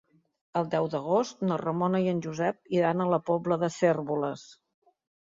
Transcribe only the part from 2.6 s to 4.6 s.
iran a la Pobla de Cérvoles.